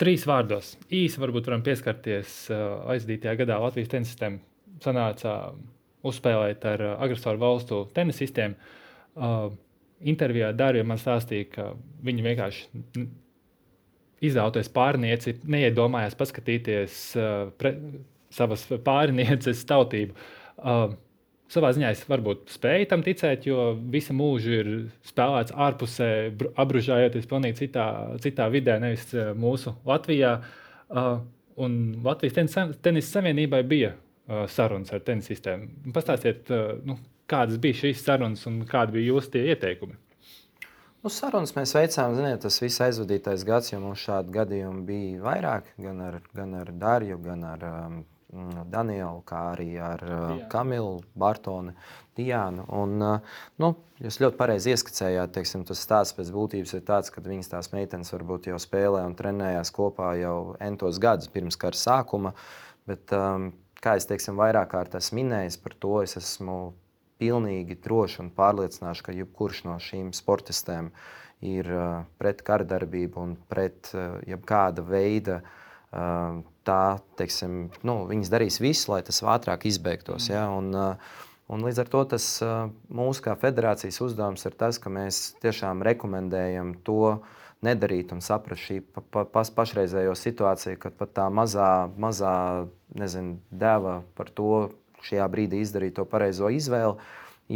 [0.00, 0.74] trīs vārdos.
[0.90, 4.40] Īsi varbūt varam pieskarties uh, aizdītajā gadā Latvijas tenisistiem
[4.82, 5.52] sanāca
[6.06, 8.56] uzspēlēt ar uh, agresoru valstu tenisistiem.
[9.16, 9.50] Uh,
[10.00, 11.66] intervijā Dārija man stāstīja, ka
[12.06, 13.04] viņi vienkārši
[14.30, 17.74] izvēlēties pārnieci, neiedomājās paskatīties uh, pre,
[18.32, 20.16] savas pārnieces tautību.
[20.60, 20.92] Uh,
[21.50, 24.70] savā ziņā es varbūt spēju tam ticēt, jo visu mūžu ir
[25.08, 26.10] spēlēts ārpusē,
[26.54, 27.86] apbružājoties pilnīgi citā,
[28.22, 30.38] citā vidē, nevis uh, mūsu Latvijā.
[30.90, 31.18] Uh,
[31.60, 33.94] un Latvijas tenisa tenis savienībai bija
[34.52, 35.68] sarunas ar tenisistiem.
[35.94, 36.98] Pastāstiet, uh, nu,
[37.30, 39.94] Kādas bija šīs sarunas un kādi bija jūsu ieteikumi?
[41.00, 45.70] Nu, sarunas mēs veicām, ziniet, tas viss aizvadītais gads, jo mums šādi gadījumi bija vairāk,
[45.80, 48.00] gan ar, gan ar Darju, gan ar um,
[48.72, 51.72] Danielu, kā arī ar uh, Kamilu, Bartoni,
[52.18, 52.66] Diānu.
[52.82, 57.22] Un, uh, nu, jūs ļoti pareizi ieskicējāt, teiksim, tas stāsts pēc būtības ir tāds, ka
[57.24, 62.34] viņas tās meitenes varbūt jau spēlē un trenējās kopā jau entos gadus pirms kara sākuma.
[62.90, 63.52] Bet, um,
[63.84, 66.58] kā es teiksim, vairāk kārt esmu minējis par to, es esmu
[67.20, 70.90] pilnīgi droši un pārliecināšu, ka jebkurš no šīm sportistēm
[71.44, 75.40] ir uh, pret kardarbību un pret uh, jebkāda veida.
[75.90, 80.28] Uh, tā, teiksim, nu, viņas darīs visu, lai tas ātrāk izbeigtos.
[80.28, 80.34] Mm.
[80.34, 80.44] Ja?
[80.54, 84.92] Un, uh, un līdz ar to tas uh, mūsu kā federācijas uzdevums ir tas, ka
[84.92, 87.18] mēs tiešām rekomendējam to
[87.64, 92.34] nedarīt un saprast šī pa, pa, pa, pašreizējo situāciju, kad pat tā mazā, mazā
[92.96, 94.70] nezinu, deva par to,
[95.04, 96.96] šajā brīdī izdarīt to pareizo izvēli,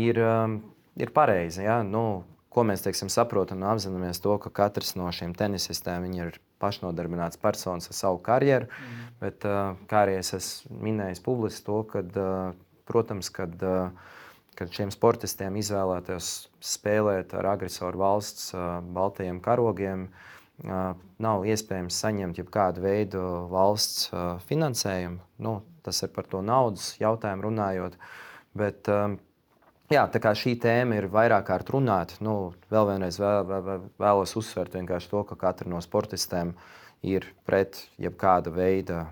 [0.04, 0.58] ir, um,
[1.00, 1.64] ir pareizi.
[1.66, 1.80] Ja?
[1.86, 7.40] Nu, ko mēs teiksim, saprotam un apzināmies to, ka katrs no šiem tenisistiem ir pašnodarbināts
[7.40, 8.68] personis ar savu karjeru.
[8.70, 9.06] Mm.
[9.20, 12.52] Bet, uh, kā arī es minējis publiski, to, kad, uh,
[12.88, 14.12] protams, kad, uh,
[14.58, 16.30] kad šiem sportistiem izvēlēties
[16.62, 18.52] spēlēt ar agresoru valsts
[18.94, 20.08] baltajiem karogiem,
[20.62, 24.10] nav iespējams saņemt jebkādu veidu valsts
[24.46, 25.18] finansējumu.
[25.42, 27.98] Nu, tas ir par to naudas jautājumu runājot.
[28.54, 28.86] Bet,
[29.90, 30.04] jā,
[30.38, 34.78] šī tēma ir vairāk kārt runāta, nu, vēl vienreiz vēl, vēl, vēlos uzsvērt
[35.10, 36.54] to, ka katra no sportistēm
[37.02, 39.08] ir pret jebkāda veida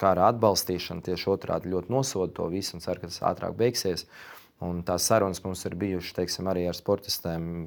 [0.00, 1.04] kara atbalstīšanu.
[1.04, 4.06] Tieši otrādi ļoti nosoda to visu un cer, ka tas ātrāk beigsies.
[4.64, 7.66] Un tās sarunas mums ir bijušas teiksim, arī ar sportistēm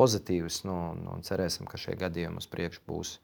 [0.00, 0.62] pozitīvas.
[0.64, 3.16] Nu, nu, cerēsim, ka šie gadījumi uz priekšu būs.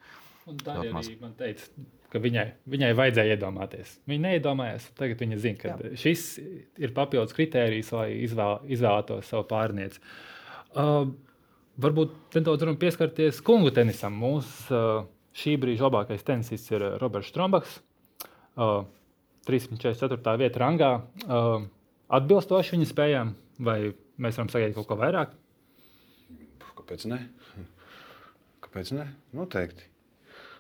[0.65, 1.69] Tā arī man teica,
[2.13, 3.95] ka viņai, viņai vajadzēja iedomāties.
[4.09, 5.95] Viņa neiedomājās, tagad viņa zina, ka Jā.
[6.01, 6.25] šis
[6.81, 10.01] ir papildus kritērijs, lai izvēl, izvēlētos savu pārnieci.
[10.73, 11.11] Uh,
[11.81, 14.17] varbūt nedaudz pieskarties kungu tenisam.
[14.21, 17.81] Mūsu uh, šī brīža labākais tenisists ir Roberts Strombaks.
[18.59, 18.87] Uh,
[19.49, 20.37] 344.
[20.41, 20.93] vietā rangā.
[21.25, 21.69] Uh,
[22.09, 23.79] atbilstoši viņa spējām, vai
[24.21, 25.35] mēs varam sagaidīt kaut ko vairāk?
[26.79, 27.21] Kāpēc ne?
[28.65, 29.09] Kāpēc ne?
[29.37, 29.89] Noteikti.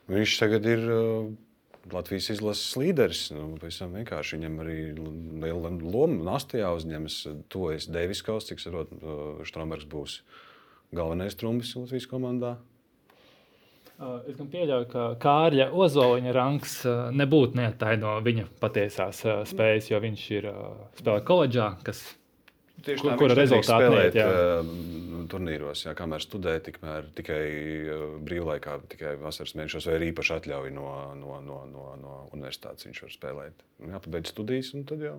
[0.09, 1.29] Viņš tagad ir uh,
[1.93, 3.23] Latvijas izlases līderis.
[3.33, 7.21] Nu, vienkārši viņam arī liela loma Nastijā uzņemas.
[7.53, 10.19] To es Deivis Kauss, cik sarot, uh, Štrombergs būs
[10.97, 12.57] galvenais trumbis Latvijas komandā.
[13.99, 16.77] Uh, es gan pieļauju, ka Kārļa Ozoliņa rangs
[17.19, 20.47] nebūtu neataino viņa patiesās spējas, jo viņš ir
[21.01, 22.05] spēlējis koledžā, kas
[22.79, 24.69] Tieši kur, kura rezultāti spēlēt uh,
[25.31, 27.41] turnīros, jā, kamēr studē, tikmēr tikai
[27.91, 32.87] uh, brīvlaikā, tikai vasaras mēnešos, vai arī īpaši atļauju no, no, no, no, no universitātes
[32.87, 33.67] viņš var spēlēt.
[33.83, 35.17] Jāpabeidz studijas, un tad jau.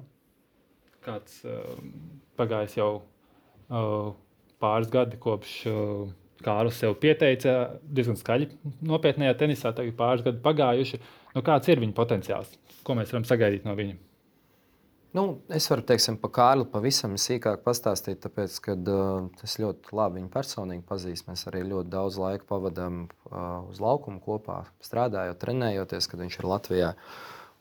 [1.03, 1.83] Kāds uh,
[2.39, 4.15] pagājis jau uh,
[4.63, 6.07] pāris gadi kopš uh,
[6.45, 8.51] Kārlis sev pieteica diezgan skaļi
[8.87, 11.01] nopietnējā tenisā, tagad pāris gadi pagājuši.
[11.35, 12.53] Nu, kāds ir viņa potenciāls?
[12.87, 13.97] Ko mēs varam sagaidīt no viņa?
[15.17, 20.19] Nu, es varu teiksim, par Kārli pavisam sīkāk pastāstīt, tāpēc, ka uh, es ļoti labi
[20.19, 21.31] viņu personīgi pazīstu.
[21.31, 26.49] Mēs arī ļoti daudz laika pavadām uh, uz laukuma kopā, strādājot, trenējoties, kad viņš ir
[26.51, 26.91] Latvijā.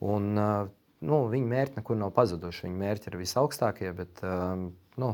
[0.04, 0.68] Un, uh,
[1.08, 2.66] nu, viņa mērķi nekur nav pazuduši.
[2.66, 4.68] Viņa mērķi ir visaugstākie, bet uh,
[5.00, 5.10] nu,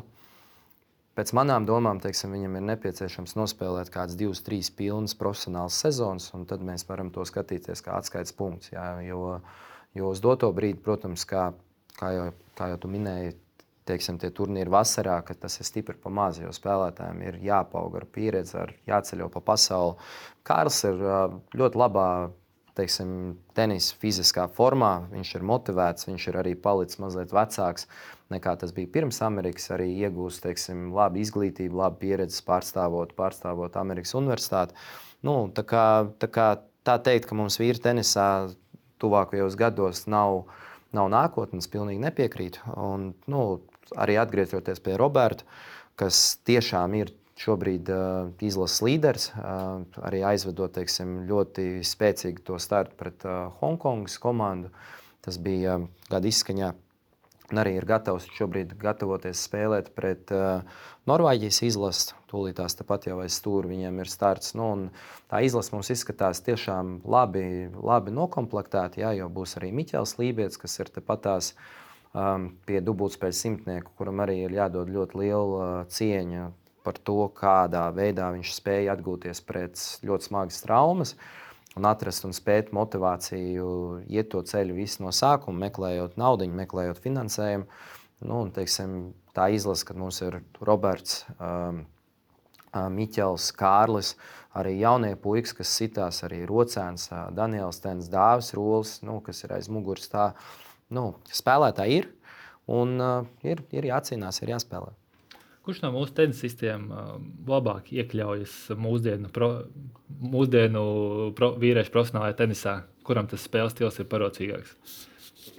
[1.18, 6.46] pēc manām domām teiksim, viņam ir nepieciešams nospēlēt kādas divas, trīs pilnas profesionālas sezonas, un
[6.50, 8.72] tad mēs varam to skatīties kā atskaites punkts.
[8.74, 9.38] Jā, jo,
[9.94, 11.53] jo uz doto brīdi, protams, kā
[11.98, 13.35] kā jau, kā jau tu minēji,
[13.88, 18.07] teiksim, tie turnīri vasarā, ka tas ir stipri pa maz, jo spēlētājiem ir jāpaug ar
[18.11, 19.98] pieredzi, ar jāceļo pa pasauli.
[20.46, 21.05] Kārls ir
[21.57, 22.09] ļoti labā
[22.78, 27.88] teiksim, tenisa fiziskā formā, viņš ir motivēts, viņš ir arī palicis mazliet vecāks
[28.34, 29.68] nekā tas bija pirms Amerikas.
[29.74, 34.76] Arī iegūst teiksim, labu izglītību, labu pieredzi pārstāvot, pārstāvot Amerikas Universitāti.
[35.24, 35.87] Nu, tā, kā,
[36.20, 36.48] tā, kā,
[36.87, 38.28] tā teikt, ka mums vīri tenisā
[39.02, 40.44] tuvākajos gados nav
[40.94, 42.74] nav nākotnes, pilnīgi nepiekrītu.
[42.78, 43.44] Un, nu,
[43.98, 45.46] arī atgriežoties pie Roberta,
[45.98, 52.94] kas tiešām ir šobrīd uh, izlases līderis, uh, arī aizvedot teiksim, ļoti spēcīgu to startu
[53.01, 54.70] pret uh, Hongkongas komandu.
[55.25, 56.75] Tas bija uh, gada izskaņā
[57.53, 60.64] un arī ir gatavs šobrīd gatavoties spēlēt pret uh,
[61.11, 62.14] Norvēģijas izlasi.
[62.31, 64.55] Tūlīt tās tepat jau aiz stūra viņiem ir starts.
[64.59, 64.70] Nu,
[65.31, 70.92] tā izlase mums izskatās tiešām labi, labi noklāpta, jo būs arī Miķels Lībijams, kas ir
[70.94, 71.55] tepat tās.
[72.14, 76.44] Um, pie dubultspēļu simtnieku, kuram arī ir jādod ļoti liela uh, cieņa
[76.85, 81.14] par to, kādā veidā viņš spēja atgūties pēc ļoti smagas traumas.
[81.75, 83.68] Un atrast un spēt motivāciju,
[84.07, 87.66] iet to ceļu visu no sākuma, meklējot naudu, meklējot finansējumu.
[88.25, 91.83] Nu, un, teiksim, tā izlase, kad mums ir Roberts, um,
[92.70, 94.14] uh, Miķels, Kārlis,
[94.55, 99.57] arī jaunie puikas, kas sitās, arī Rocēns, uh, Daniels Tens, Dāvis Rols, nu, kas ir
[99.59, 100.07] aiz muguras.
[100.12, 100.31] Tā,
[100.94, 102.12] nu, spēlētāji ir
[102.70, 104.94] un uh, ir, ir jācīnās, ir jāspēlē.
[105.64, 107.14] Kurš no mūsu tenisistiem uh,
[107.48, 109.50] labāk iekļaujas mūsdienu, pro,
[110.20, 110.85] mūsdienu
[111.38, 112.74] pro, vīriešu profesionālajā tenisā?
[113.05, 114.74] Kuram tas spēles stils ir parocīgāks?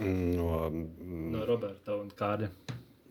[0.02, 2.52] No, no Roberta un Kārļa.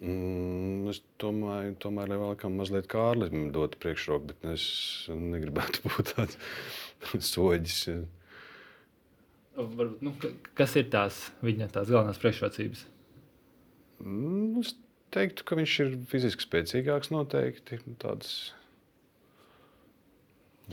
[0.04, 4.64] Mm, es domāju, tomēr vēlakam mazliet Kārlim dot priekšroku, bet es
[5.08, 6.38] negribētu būt tāds
[7.30, 7.78] soģis.
[9.54, 10.12] Varbūt, nu,
[10.58, 12.86] kas ir tās viņa tās galvenās priekšrocības?
[14.02, 14.74] Mm, es
[15.14, 17.80] teiktu, ka viņš ir fiziski spēcīgāks noteikti.
[18.02, 18.34] Tāds...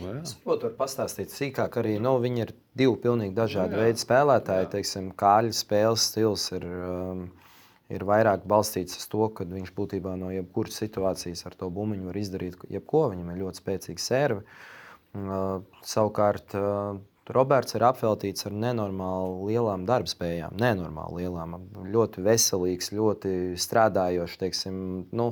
[0.00, 1.76] Nu, es varu pastāstīt sīkāk.
[1.82, 4.70] Arī nu, viņi ir divi pilnīgi dažādi nu, veidi spēlētāji.
[4.72, 7.26] Teiksim, Kāļa spēles stils ir, um,
[7.92, 12.20] ir vairāk balstīts uz to, ka viņš būtībā no jebkuras situācijas ar to bumbiņu var
[12.22, 13.06] izdarīt jebko.
[13.12, 14.46] Viņam ir ļoti spēcīga serve.
[15.12, 16.96] Uh, savukārt, uh,
[17.34, 21.56] Roberts ir apveltīts ar nenormāli lielām darbspējām, nenormāli lielām,
[21.92, 24.38] ļoti veselīgs, ļoti strādājošs.
[24.42, 24.76] Teiksim,
[25.14, 25.28] nu,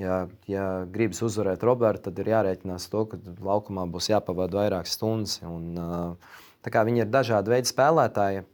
[0.00, 5.38] ja, ja gribas uzvarēt Robertu, tad ir jārēķinās to, ka laukumā būs jāpavada vairākas stundas.
[5.46, 5.76] Un,
[6.88, 8.46] viņi ir dažādi veidi spēlētāji,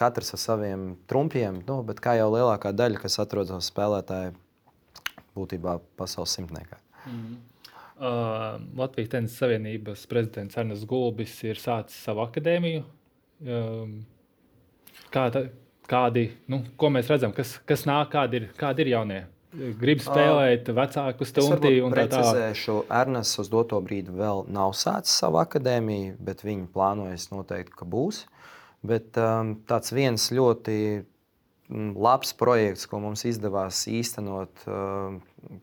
[0.00, 4.32] katrs ar saviem trumpiem, nu, bet kā jau lielākā daļa, kas atrodas spēlētāji,
[5.36, 6.80] būtībā pasaules simtniekā.
[7.06, 7.38] Mm -hmm.
[8.00, 12.80] Uh, Latvijas Tenisa Savienības prezidents Ernsts Gulbis ir sācis savu akadēmiju.
[13.44, 13.90] Um,
[15.12, 15.42] kā ta,
[15.90, 19.20] kādi, nu, ko mēs redzam, kas, kas nāk, kādi ir, kādi ir jaunie?
[19.52, 22.56] Gribu spēlēt uh, vecāku stundu un tā tālāk.
[23.02, 28.22] Ernests uz doto brīdi vēl nav sācis savu akadēmiju, bet viņi plānojas noteikti, ka būs.
[28.80, 30.78] Bet um, tāds viens ļoti
[31.70, 35.14] labs projekts, ko mums izdevās īstenot uh,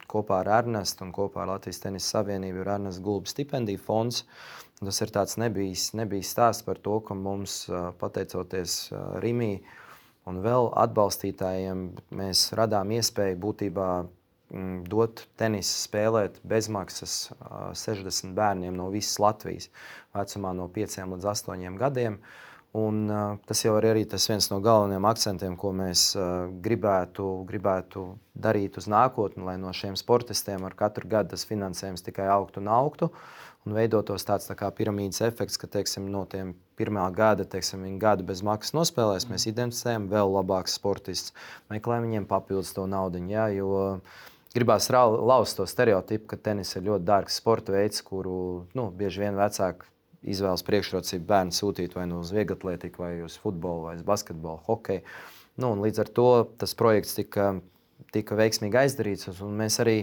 [0.08, 4.24] kopā ar Ernestu un kopā ar Latvijas Tenisa Savienību, ir Ernesta Gulbis stipendiju fonds.
[4.80, 9.58] Tas ir tāds nebijis, nebijis stāsts par to, ka mums, uh, pateicoties uh, Rimī
[10.30, 11.84] un vēl atbalstītājiem,
[12.16, 17.32] mēs radām iespēju būtībā mm, dot tenisu spēlēt bezmaksas
[17.80, 19.72] 60 bērniem no visas Latvijas,
[20.16, 22.20] vecumā no 5 līdz 8 gadiem.
[22.20, 22.47] Uh,
[22.78, 23.08] Un,
[23.48, 26.12] tas jau ir arī tas viens no galvenajiem akcentiem, ko mēs
[26.62, 28.04] gribētu, gribētu
[28.38, 32.70] darīt uz nākotni, lai no šiem sportistiem ar katru gadu tas finansējums tikai augtu un
[32.70, 33.10] augtu.
[33.66, 37.98] Un veidotos tāds tā kā piramīdas efekts, ka teiksim, no tiem pirmā gada, teiksim, viņi
[38.00, 39.34] gadu bez maksas nospēlēs, mm.
[39.34, 41.34] mēs identificējam vēl labākus sportistus,
[41.74, 43.20] meklējam viņiem papildus to naudu.
[43.28, 43.98] Ja, jo
[44.54, 48.38] gribās lauzt to stereotipu, ka tenis ir ļoti dārgs sporta veids, kuru
[48.78, 49.90] nu, bieži vien vecāki
[50.26, 55.04] izvēles priekšrocību bērnu sūtīt vai nu uz vieglatlētiku, vai uz futbolu, vai uz basketbolu, hokeju.
[55.58, 56.30] Nu, līdz ar to
[56.62, 57.56] tas projekts tika
[58.14, 59.30] tika veiksmīgi aizdarīts.
[59.42, 59.98] Mēs arī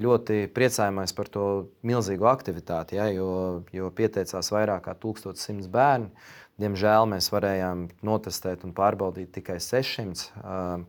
[0.00, 1.46] ļoti priecājamies par to
[1.86, 6.12] milzīgo aktivitāti, ja, jo, jo pieteicās vairāk kā 1100 bērni.
[6.58, 10.24] Diemžēl mēs varējām notestēt un pārbaudīt tikai 600.
[10.42, 10.80] Uh,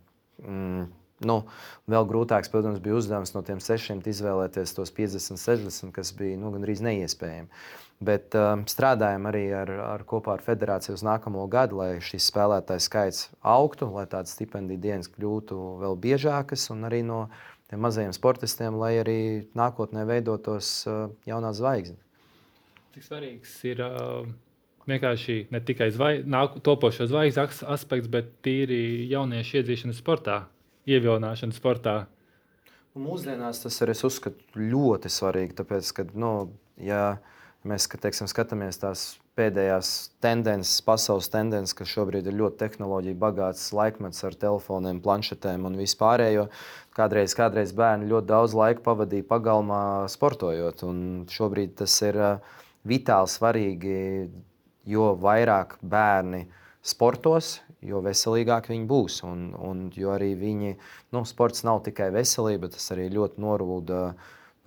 [0.41, 0.87] mm,
[1.25, 1.41] nu,
[1.91, 6.53] vēl grūtāks, protams, bija uzdevums no tiem 600 izvēlēties tos 50, 60, kas bija nu,
[6.55, 7.49] gandrīz neiespējami.
[7.99, 12.87] Bet um, strādājam arī ar, ar kopā ar federāciju uz nākamo gadu, lai šis spēlētājs
[12.87, 17.25] skaits augtu, lai tādas stipendiju dienas kļūtu vēl biežākas, un arī no
[17.67, 19.19] tiem mazajiem sportistiem, lai arī
[19.59, 21.99] nākotnē veidotos uh, jaunās zvaigznes.
[22.95, 24.23] Cik svarīgs ir uh,
[24.89, 30.39] vienkārši ne tikai zvai, nāk, topošo zvaigznes aspekts, bet tīri jauniešu iedzīšana sportā,
[30.89, 31.95] ievilināšana sportā.
[32.99, 36.33] Mūsdienās tas ir uzskatu, ļoti svarīgi, tāpēc, ka, nu,
[36.81, 37.19] ja
[37.67, 39.03] mēs teiksim, skatāmies tās
[39.39, 39.89] pēdējās
[40.23, 46.49] tendences, pasaules tendences, kas šobrīd ir ļoti tehnoloģija bagāts laikmets ar telefoniem, planšetēm un vispārējo.
[46.97, 52.19] Kādreiz, kādreiz bērni ļoti daudz laika pavadīja pagalmā sportojot, un šobrīd tas ir
[52.89, 53.97] vitāli svarīgi,
[54.89, 56.47] jo vairāk bērni
[56.83, 59.21] sportos, jo veselīgāk viņi būs.
[59.27, 60.75] Un, un jo arī viņi,
[61.15, 64.01] nu, sports nav tikai veselība, tas arī ļoti norūda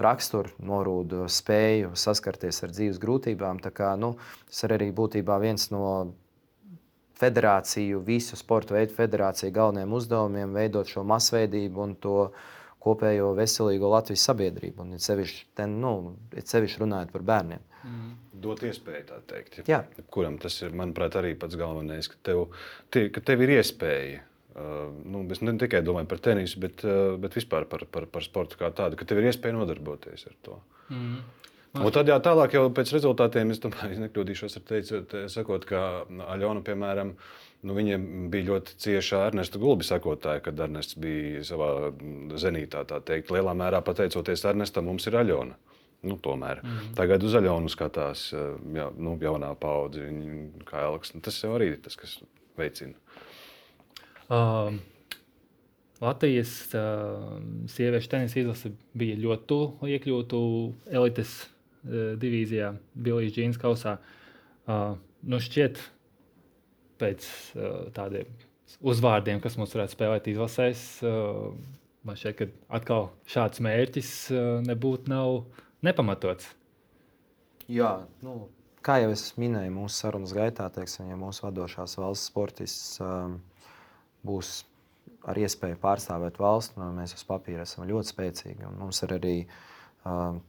[0.02, 3.60] raksturu, norūda spēju saskarties ar dzīves grūtībām.
[3.72, 4.14] Kā, nu,
[4.48, 5.84] tas arī būtībā viens no
[7.22, 12.32] federāciju, visu sporta veidu federāciju galvenajiem uzdevumiem- veidot šo masveidību un to
[12.82, 14.80] kopējo veselīgo Latvijas sabiedrību.
[14.80, 17.62] Un ir sevišķi, ten, nu, ir sevišķi runājot par bērniem.
[17.82, 18.12] Mm.
[18.44, 19.62] Dot iespēju tā teikt.
[19.70, 19.82] Jā.
[20.14, 22.44] Kuram tas ir, manuprāt, arī pats galvenais, ka tev,
[22.94, 24.22] tie, ka tev ir iespēja.
[24.52, 28.24] Uh, nu, es ne tikai domāju par tenisu, bet, uh, bet vispār par, par, par
[28.24, 30.58] sportu kā tādu, ka tev ir iespēja nodarboties ar to.
[30.92, 31.22] Mm.
[31.80, 35.64] Un tad jā, tālāk jau pēc rezultātiem, es domāju, es nekļūdīšos ar teicu, te, sakot,
[35.68, 35.80] ka
[36.34, 37.14] Aļona, piemēram,
[37.64, 41.70] nu, viņiem bija ļoti cieša Ernesta Gulbi sekotāja, kad Ernests bija savā
[42.42, 43.32] zenītā, tā teikt.
[43.32, 45.56] Lielā mērā pateicoties Ernestam, mums ir Aļona.
[46.02, 46.94] Nu, tomēr mm -hmm.
[46.98, 48.32] tagad uz zaļonu skatās
[48.74, 50.08] jā, nu, jaunā paudze,
[50.66, 51.14] kā Elks.
[51.14, 52.16] Nu, tas jau arī ir tas, kas
[52.58, 52.94] veicina.
[54.28, 54.74] Uh,
[56.02, 57.38] Latvijas uh,
[57.70, 60.38] sieviešu tenisa izlase bija ļoti tuvu, lai iekļūtu
[60.90, 63.98] elites uh, divīzijā, Bilijas Džīnas kausā.
[64.66, 65.78] Uh, nu šķiet,
[66.98, 68.26] pēc uh, tādiem
[68.82, 71.52] uzvārdiem, kas mums varētu spēlēt izlasēs, uh,
[72.02, 75.44] man šķiet, ka atkal šāds mērķis uh, nebūtu nav
[75.86, 76.48] nepamatots.
[77.70, 77.92] Jā,
[78.24, 78.48] nu,
[78.84, 83.38] kā jau es minēju, mūsu sarunas gaitā, teiksim, ja mūsu vadošās valsts sportists um,
[84.26, 84.62] būs
[85.28, 88.72] ar iespēju pārstāvēt valsts, nu, mēs uz papīra esam ļoti spēcīgi.
[88.78, 89.36] Mums ir arī,
[90.08, 90.40] um,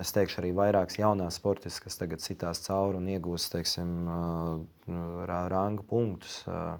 [0.00, 5.86] es teikšu, arī vairākas jaunās sportistas, kas tagad citās cauri un iegūst teiksim, uh, ranga
[5.90, 6.42] punktus.
[6.48, 6.76] Uh,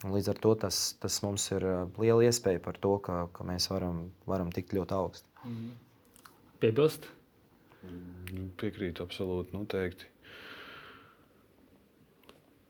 [0.00, 3.66] Līdz ar to tas, tas mums ir uh, liela iespēja par to, ka, ka mēs
[3.68, 5.28] varam, varam tikt ļoti augstu.
[5.44, 6.30] Mm -hmm.
[6.62, 7.10] Piebilst?
[7.86, 10.08] Mm, piekrītu absolūti, noteikti.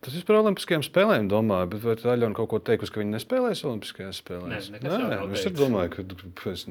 [0.01, 3.61] Tas ir par Olimpiskajām spēlēm, domāju, bet vai Aļona kaut ko teikusi, ka viņi nespēlēs
[3.68, 4.70] Olimpiskajās spēlēs?
[4.73, 6.05] Nē, Nē es domāju, ka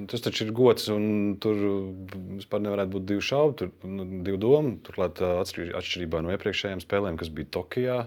[0.09, 1.61] tas taču ir gods, un tur
[2.39, 4.73] vispār nevarētu būt divu šaubu, tur nu, divu domu.
[4.87, 7.99] Turklāt atšķirībā no iepriekšējām spēlēm, kas bija Tokijā,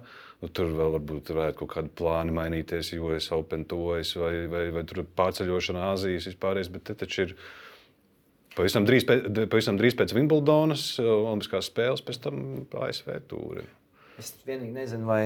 [0.43, 4.65] nu, tur vēl varbūt varētu kaut kādi plāni mainīties, jo es Open tojas vai, vai,
[4.75, 7.37] vai, vai pārceļošana Āzijas vispārējais, bet te taču ir
[8.57, 12.43] Pavisam drīz, pēc, pavisam drīz pēc Wimbledonas, uh, Olimpiskās spēles, pēc tam
[12.85, 13.65] ASV tūri.
[14.21, 15.23] Es vienīgi nezinu, vai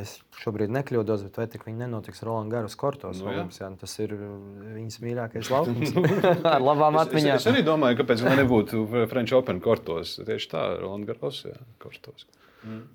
[0.00, 3.20] es šobrīd nekļūdos, bet vai tik viņi nenotiks Rolandas Garus kortos.
[3.20, 4.30] Nu, tas ir uh,
[4.78, 5.92] viņas mīļākais laukums
[6.54, 7.36] ar labām atmiņām.
[7.36, 10.16] Es, es, es arī domāju, kāpēc gan nebūtu French Open kortos.
[10.24, 12.24] Tieši tā, Rolandas Garus jā, kortos.
[12.64, 12.86] Mm.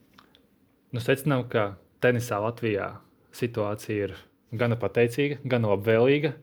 [0.95, 2.95] Nu, secinām, ka tenisā Latvijā
[3.35, 4.17] situācija ir
[4.55, 6.33] gana pateicīga, gan labvēlīga.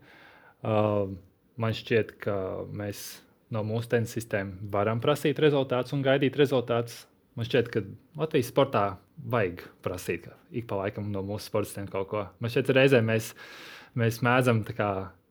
[0.62, 1.10] Uh,
[1.58, 2.36] man šķiet, ka
[2.70, 3.02] mēs
[3.52, 7.04] no mūsu tenisa sistēmas varam prasīt rezultātus un gaidīt rezultātus.
[7.36, 7.80] Man šķiet, ka
[8.20, 8.84] Latvijas sportā
[9.32, 12.26] vajag prasīt ik pa laikam no mūsu sportistiem kaut ko.
[12.40, 13.32] Man šķiet, reizē mēs,
[13.98, 14.90] mēs mēdzam, kā,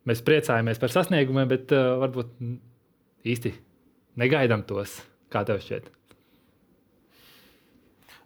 [0.10, 2.34] mēs priecājamies par sasniegumiem, bet uh, varbūt
[3.30, 3.54] īsti
[4.22, 5.00] negaidām tos.
[5.32, 5.86] Kā tev šķiet?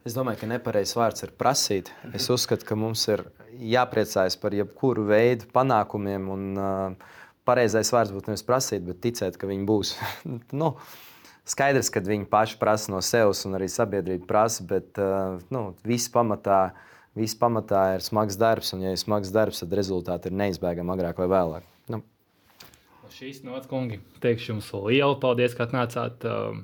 [0.06, 1.92] Es domāju, ka nepareizs vārds ir prasīt.
[2.14, 3.26] Es uzskatu, ka mums ir
[3.58, 7.14] jāpriecājas par jebkuru veidu panākumiem un uh,
[7.46, 9.94] pareizais vārds būtu nevis prasīt, bet ticēt, ka viņi būs.
[10.62, 10.74] nu,
[11.48, 16.12] skaidrs, ka viņi paši prasa no sevis, un arī sabiedrība prasa, bet uh, nu, viss
[16.12, 16.60] pamatā,
[17.18, 21.22] viss pamatā ir smags darbs, un, ja ir smags darbs, tad rezultāti ir neizbēgami agrāk
[21.24, 21.74] vai vēlāk.
[21.94, 22.02] Nu.
[23.16, 26.26] Šīs nots, kungi, teikšu jums lielu paldies, ka atnācāt.
[26.28, 26.64] Uh,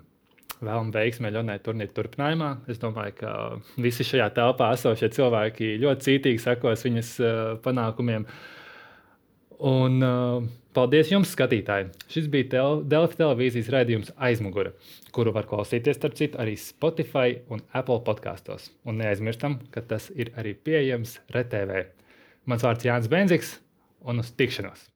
[0.62, 2.48] Vēlamies veiksmi Leonai turnīra turpinājumā.
[2.70, 3.30] Es domāju, ka
[3.82, 8.28] visi šajā telpā esošie cilvēki ļoti cītīgi sekos viņas uh, panākumiem.
[8.28, 8.61] Uh,
[9.62, 10.42] Un uh,
[10.74, 11.92] paldies jums, skatītāji!
[12.10, 14.72] Šis bija tel Delfi televīzijas raidījums aizmugure,
[15.14, 18.72] kuru var klausīties, starp citu, arī Spotify un Apple podkastos.
[18.90, 21.86] Un neaizmirstam, ka tas ir arī pieejams RTV.
[22.50, 23.60] Mans vārds Jānis Benziks,
[24.02, 24.90] un uz tikšanos!